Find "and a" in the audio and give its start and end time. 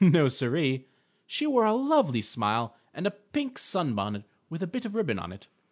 2.91-3.11